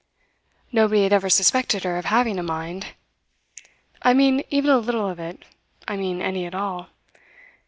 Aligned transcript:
Nobody 0.71 1.03
had 1.03 1.13
ever 1.13 1.29
suspected 1.29 1.83
her 1.83 1.95
of 1.99 2.05
having 2.05 2.39
a 2.39 2.41
mind. 2.41 2.95
I 4.01 4.15
mean 4.15 4.43
even 4.49 4.71
a 4.71 4.79
little 4.79 5.07
of 5.07 5.19
it, 5.19 5.45
I 5.87 5.95
mean 5.95 6.23
any 6.23 6.47
at 6.47 6.55
all. 6.55 6.89